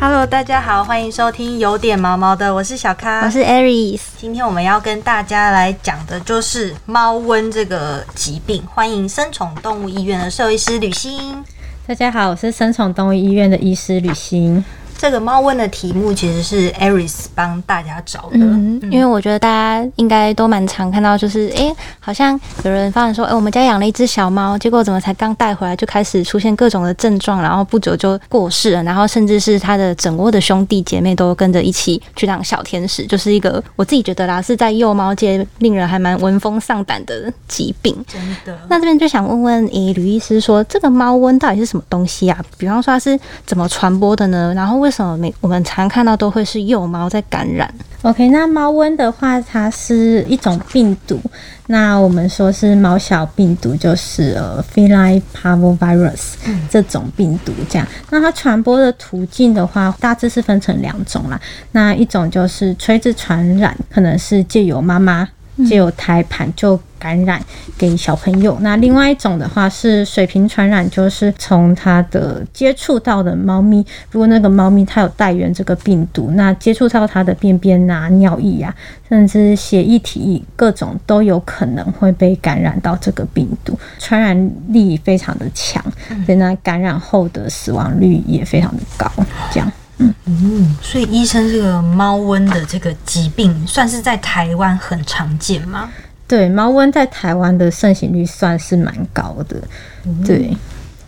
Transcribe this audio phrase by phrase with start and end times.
[0.00, 4.00] Hello，大家好，欢迎收听有点毛毛的，我是小咖，我是 Aries。
[4.16, 8.62] 今天我们要跟大家来讲的就是猫瘟这个疾病。
[8.72, 11.44] 欢迎生宠动物医院的兽医师吕欣。
[11.84, 14.64] 大家好，我是生宠动物医院的医师吕欣。
[14.98, 37.96] 这个猫瘟的题目其实是 Aris 帮大家找的，嗯，因为我觉得大家应该都蛮常看到，就是哎，好像有人发现说，哎，我们家养了一只小猫，结果怎么才刚带回来就开始出现各种的症状，然后不久就过世了，然后甚至是它的整窝的兄弟姐妹都跟着一起去当小天使，就是一个我自己觉得啦，是在幼猫界令人还蛮闻风丧胆的疾病。
[38.08, 38.58] 真的。
[38.68, 42.36] 那这边就想问问，诶，吕医师说，这个猫瘟到底是什么东西啊？
[42.56, 44.52] 比方说它是怎么传播的呢？
[44.56, 51.20] 然后为什么每我们常看到都会是幼猫在感染？OK，那猫瘟的话，它是一种病毒。
[51.66, 56.34] 那我们说是猫小病毒，就是呃，feline parvovirus
[56.70, 57.86] 这种病毒这样。
[58.10, 61.38] 那它传播的途径的话，大致是分成两种啦。
[61.72, 65.28] 那一种就是垂直传染，可能是借由妈妈。
[65.66, 67.40] 就有胎盘就感染
[67.76, 68.56] 给小朋友。
[68.60, 78.74] 那另外一种的话是水平传染，就是从它的接触到的猫咪，如果那个猫咪它有带源这个病毒，那接触到它的便便啊、尿液啊，
[79.08, 85.82] 甚至血液、体液各种都有可能会被感染到这个病毒，传染力非常的强，
[86.26, 89.10] 所以呢，感染后的死亡率也非常的高。
[89.52, 89.72] 这样。
[90.28, 95.88] 嗯，所以医生，这个猫瘟的这个疾病算是在台湾很常见吗？
[96.26, 99.56] 对，猫瘟在台湾的盛行率算是蛮高的。
[100.26, 100.54] 对，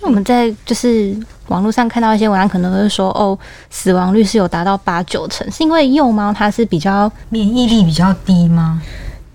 [0.00, 1.16] 那我们在就是
[1.48, 3.36] 网络上看到一些文章，可能会说哦，
[3.68, 8.80] 死亡率是有达到八九成，是因为幼猫它是比较免疫力比较低吗？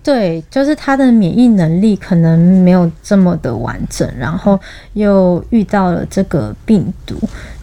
[0.02, 4.60] 对，就是它的免疫能力可能没有这么的完整，然后
[4.92, 7.16] 又遇到了这个病毒，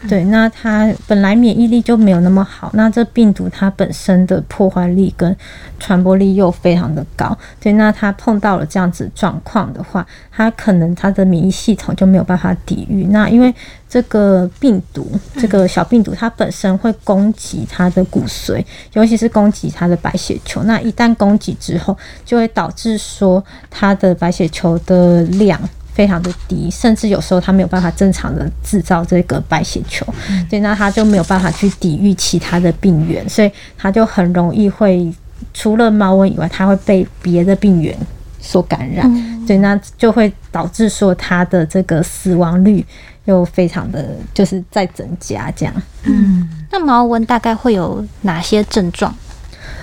[0.09, 5.35] 对，那它本来免疫力就没有那么好，那这病毒它本身的破坏力跟
[5.79, 13.53] 传播力又非常的高，对，那它碰到了这样子状况的话，它可能它的免疫系统就没有办法抵御，那因为。
[13.91, 15.05] 这个病毒，
[15.35, 20.63] 这个小病毒，它本身会攻击它的骨髓，尤其是攻击它的白血球。
[20.63, 25.59] 那一旦攻击之后，就会导致说它的白血球的量
[25.93, 30.05] 非常的低，甚至有时候它没有办法正常的制造这个白血球，
[30.49, 35.11] 对，那它就没有办法去抵御其他的病原，所以它就很容易会
[35.53, 37.95] 除了猫瘟以外，它会被别的病原
[38.39, 42.85] 所感染，对，那就会导致说它的这个死亡率。
[43.25, 45.73] 又非常的就是在增加这样，
[46.05, 49.15] 嗯，那猫瘟大概会有哪些症状？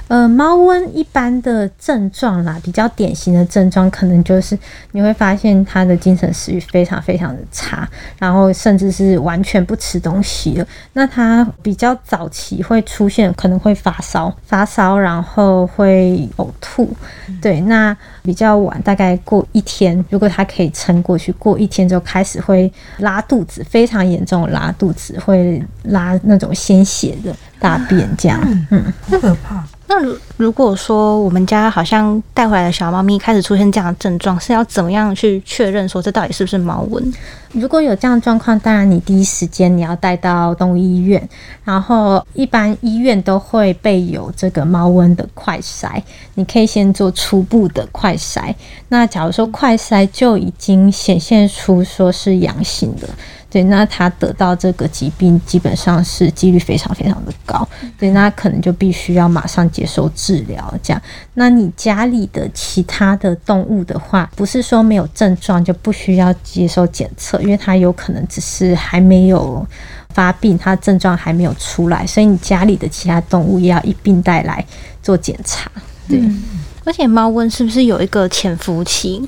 [0.09, 4.59] 呃，猫瘟一般的症状啦，比较典型的症状，可能就是
[4.93, 7.89] 你会发现它的精神食欲非常非常的差，
[8.19, 10.67] 然后甚至是完全不吃东西了。
[10.95, 16.89] 那它比较早期会出现，可能会发烧，发烧然后会呕吐，
[17.43, 17.61] 对。
[17.61, 29.65] 那比较晚，大概过一天，如果它可以撑过去，过一天就开始会拉肚子，非常严重拉肚子，会拉那种鲜血的大便这样，嗯，不可怕。
[29.91, 37.03] 那如如果说我们家好像带回来的小猫咪开始出现这样的症状，是要怎么样去确认说这到底是不是猫瘟？
[37.53, 41.27] 如果有这样的状况，当然你第一时间你要带到动物医院，
[41.65, 46.03] 然后一般医院都会备有这个猫瘟的快筛，
[46.35, 48.55] 你可以先做初步的快筛。
[48.91, 53.09] 那假如说快筛就已经显现出说是阳性的。
[53.51, 57.67] 对，那他得到这个疾病基本上是几率非常非常的高，
[57.99, 60.75] 对，那可能就必须要马上接受治疗。
[60.83, 61.01] 这样，
[61.33, 69.67] 那你家里的其他的动物的话，不是说没有症状就不需要接受检测，因为它有可能只是还没有
[70.11, 74.63] 发病，它症状还没有出来，所以你家里的其他动物也要一并带来
[75.03, 75.71] 做检查。
[76.07, 76.21] 对，
[76.85, 79.27] 而且猫瘟是不是有一个潜伏期？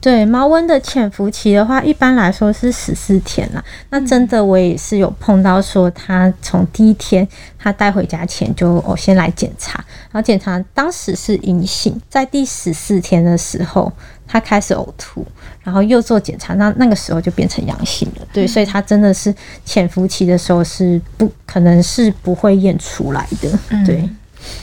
[0.00, 3.62] 对猫瘟的潜伏期的话，一般来说是十四天啦。
[3.90, 7.26] 那真的我也是有碰到说，他从第一天
[7.58, 13.92] 他带回家前就我先来检查，然后检查当时是阴性，在第十四天的时候
[14.24, 15.26] 他开始呕吐，
[15.64, 18.26] 然后又做检查，那那个时候就变成阳性了。
[18.32, 19.34] 对，所以他真的是
[19.64, 23.50] 潜伏期的时候是不可能是不会验出来的。
[23.84, 24.08] 对，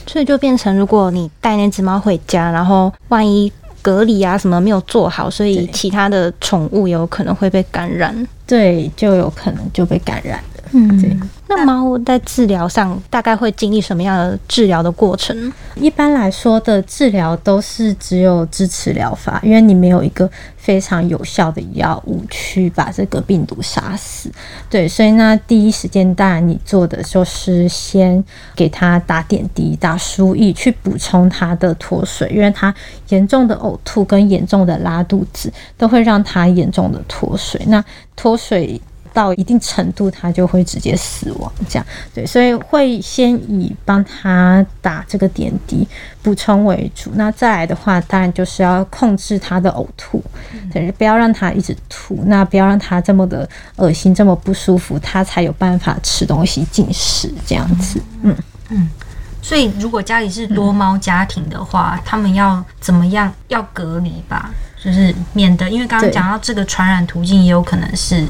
[0.06, 3.52] 所以就变成如果你带那只猫回家，然后万一。
[3.86, 8.26] 隔离啊，什么没有做好，所以其他的宠物有可能会被感染。
[8.44, 10.55] 对，就有可能就被感染了。
[10.72, 11.16] 嗯对，
[11.48, 15.52] 那猫在治疗上大概会经历什么样的治疗的过程？
[15.76, 24.30] 一般来说的治疗都是只有支持疗法，因为你没有一个非常有效的药物去把这个病毒杀死。
[24.68, 28.22] 对，所以那第一时间当然你做的就是先
[28.54, 32.74] 给它打点滴、打输液去补充它的脱水，因为它
[33.10, 37.60] 严重的呕吐跟严重的拉肚子都会让它严重的脱水。
[37.68, 37.84] 那
[38.16, 38.80] 脱水
[39.16, 41.50] 到一定程度，他就会直接死亡。
[41.66, 45.88] 这样对，所以会先以帮他打这个点滴
[46.20, 47.10] 补充为主。
[47.14, 50.22] 那再来的话，当然就是要控制他的呕吐，
[50.70, 57.98] 对，不要让他一直吐，那不要让他这么的恶心，这么不舒服，他才有办法吃东西进食这样子。
[58.22, 58.36] 嗯
[58.68, 58.90] 嗯，
[59.40, 63.32] 所以如果家里是多猫家庭的话，他们要怎么样？
[63.48, 64.50] 要隔离吧，
[64.82, 68.26] 就是免得因为刚刚讲到这个传染途径，也有可能是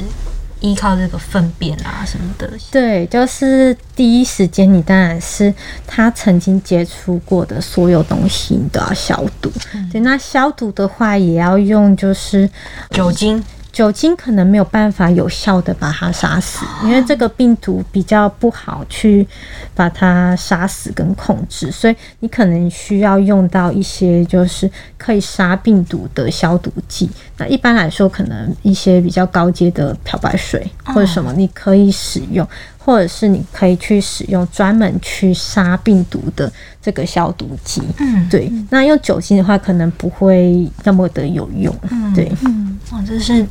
[0.66, 2.50] 依靠这个粪便啊什么的。
[2.70, 5.54] 对，就是第一时间你当然是
[5.86, 9.50] 他曾经接触过的所有东西，你都要消毒。
[9.92, 12.50] 对，那消毒的话也要用就是
[12.90, 13.42] 酒精，
[13.76, 19.28] 酒精可能没有办法有效的把它杀死，因为这个病毒比较不好去
[19.74, 27.10] 把它杀死跟控制，所以你可能需要用到一些就是可以杀病毒的消毒剂。
[27.36, 32.48] 那一般来说，可能一些比较高阶的漂白水或者什么，你可以使用。
[32.78, 36.50] 或者是你可以去使用专门去杀病毒的
[36.80, 38.48] 这个消毒剂，嗯，对。
[38.70, 41.74] 那用酒精的话，可能不会那么的有用，
[42.14, 42.30] 对。
[42.92, 43.44] 哇，这是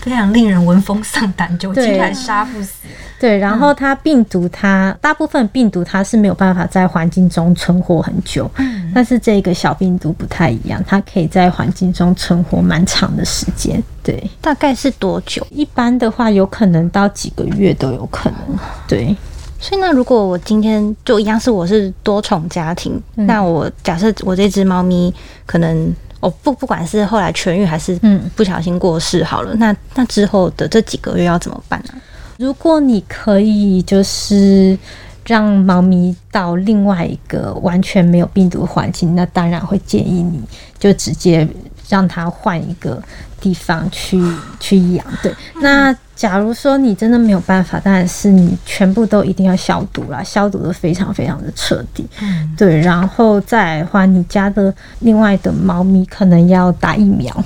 [0.00, 2.72] 非常令人闻风丧胆，酒精对还杀不死。
[3.18, 13.80] 对，然后它病毒它大部分病毒它是没有办法在环境中存活很久，嗯但是这个小病毒不太一样，它可以在环境中存活蛮长的时间。
[14.02, 15.46] 对，大概是多久？
[15.50, 18.58] 一般的话有可能到几个月都有可能。
[18.88, 19.16] 对，
[19.60, 25.14] 所以那如果我今天就一样是我是多重家庭，嗯那我假设我这只猫咪
[25.46, 28.30] 可能我不不管是后来痊愈还是嗯。
[28.34, 31.94] 不小心过世好了，那那之后的这几个月要怎么办呢、
[32.38, 34.78] 如果你可以就是
[35.26, 40.40] 让猫咪到另外一个完全没有病毒环境，那当然会建议你
[40.78, 41.46] 就直接
[41.92, 43.00] 让它换一个
[43.38, 44.18] 地方去
[44.58, 45.04] 去养。
[45.22, 45.30] 对，
[45.60, 52.08] 那假如说你真的没有办法，当然是你全部都一定要消毒啦，消毒的非常非常的彻底。
[52.22, 57.44] 嗯，对，然后再来的话，你家的另外的猫咪可能要打疫苗。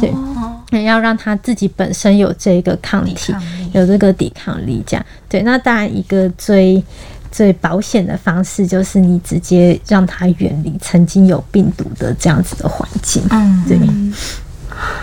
[0.00, 3.42] 对，要让它自己本身有这个抗体抗，
[3.72, 5.42] 有这个抵抗力，这样对。
[5.42, 6.82] 那当然，一个最
[7.30, 13.22] 最保险的方式就是你直接让它远离曾经有病毒的这样子的环境。
[13.30, 13.78] 嗯，对，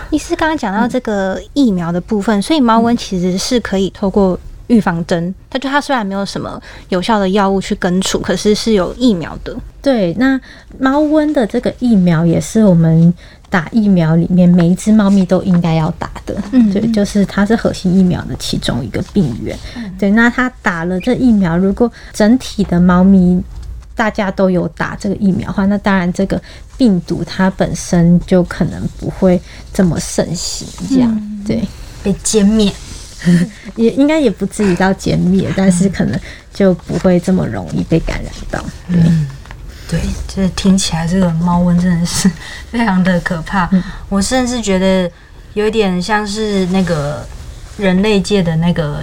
[0.10, 9.56] 医师刚刚讲到这个疫苗的部分，所以猫瘟其实是可以透过预防针，它就它虽然没有什么有效的药物去根除，可是是有疫苗的。
[9.82, 10.14] 对。
[10.16, 10.40] 那
[10.80, 13.14] 猫瘟的这个疫苗也是我们
[13.50, 16.36] 打疫苗里面每一只猫咪都应该要打的。
[16.52, 19.58] 嗯对，就是它是核心疫苗的其中一个病源。
[19.98, 23.42] 对，那它打了这疫苗，如果整体的猫咪
[23.96, 26.42] 大家都有打这个疫苗的话，那当然这个
[26.78, 29.42] 病毒它本身就可能不会
[29.74, 30.68] 这么盛行。
[30.90, 31.64] 这样，对，
[32.04, 32.72] 被歼灭。
[33.76, 36.20] 也应该也不至于到歼灭，但是可能
[36.54, 38.64] 就不会这么容易被感染到。
[38.88, 39.02] 对，
[39.88, 42.30] 对，就是听起来这个猫瘟真的是
[42.72, 43.70] 非常的可怕。
[44.10, 45.10] 我甚至觉得
[45.54, 47.24] 有一点像是那个
[47.78, 49.02] 人类界的那个，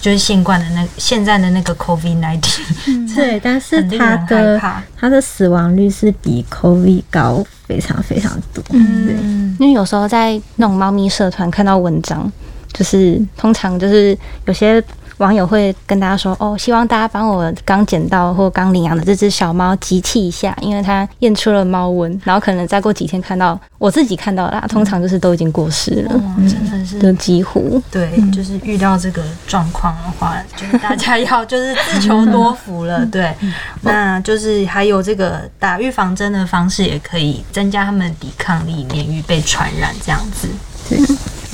[0.00, 3.14] 就是新冠的那现在的那个 COVID nineteen。
[3.14, 8.62] 对， 但是它害的怕它的死亡率是比 COVID 高非常非常多。
[8.70, 8.78] 对。
[8.78, 12.30] 嗯，因为有时候在那种猫咪社团看到文章，
[12.72, 14.16] 就是通常就是
[14.46, 14.82] 有些
[15.18, 26.98] 网友会跟大家说，哦，希望大家帮我刚捡到或刚领养的这只小猫集气一下，因为它验出了猫瘟，然后可能再过几天看到我自己看到啦，通常就是都已经过世了，嗯，真的是。
[26.98, 27.80] 就几乎。
[27.90, 33.04] 对，就是遇到这个状况的话，就是大家要就是自求多福了。
[33.06, 33.34] 对，
[33.82, 40.48] 那就是还有这个打预防针的方式，也可以增加他们的抵抗力，免于被传染这样子。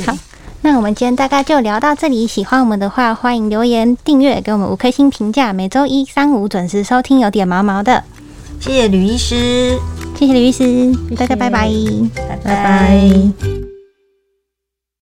[0.07, 0.17] 好，
[0.63, 2.27] 那我们今天大概就聊到这里。
[2.27, 5.53] 喜欢我们的话，欢迎留言、订阅，给我们五颗星评价。
[5.53, 8.05] 每周一、三、五准时收听，有点毛毛的。
[8.61, 9.79] 谢谢吕医师，
[10.19, 11.71] 谢谢吕医师，大家拜拜。
[12.15, 13.60] 拜拜拜。